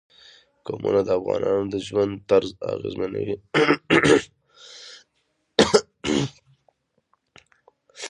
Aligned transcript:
قومونه 0.65 1.01
د 1.03 1.09
افغانانو 1.19 1.65
د 1.73 1.75
ژوند 1.87 2.13
طرز 2.29 2.51
اغېزمنوي. 2.73 3.37